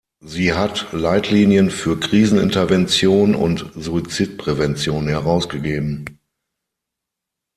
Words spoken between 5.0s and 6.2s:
herausgegeben.